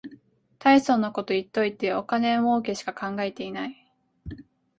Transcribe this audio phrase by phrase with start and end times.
[0.57, 3.87] たいそうなこと言っといて金もうけしか考えてない